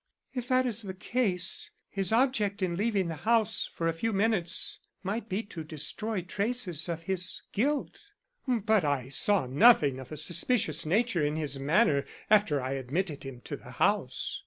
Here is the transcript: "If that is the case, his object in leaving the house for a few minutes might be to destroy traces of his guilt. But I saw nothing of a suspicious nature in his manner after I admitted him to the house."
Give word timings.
"If 0.33 0.47
that 0.47 0.65
is 0.65 0.81
the 0.81 0.95
case, 0.95 1.69
his 1.87 2.11
object 2.11 2.63
in 2.63 2.75
leaving 2.75 3.07
the 3.07 3.17
house 3.17 3.67
for 3.71 3.87
a 3.87 3.93
few 3.93 4.11
minutes 4.13 4.79
might 5.03 5.29
be 5.29 5.43
to 5.43 5.63
destroy 5.63 6.23
traces 6.23 6.89
of 6.89 7.03
his 7.03 7.43
guilt. 7.51 8.09
But 8.47 8.83
I 8.83 9.09
saw 9.09 9.45
nothing 9.45 9.99
of 9.99 10.11
a 10.11 10.17
suspicious 10.17 10.87
nature 10.87 11.23
in 11.23 11.35
his 11.35 11.59
manner 11.59 12.05
after 12.31 12.59
I 12.63 12.71
admitted 12.71 13.23
him 13.23 13.41
to 13.41 13.55
the 13.55 13.73
house." 13.73 14.39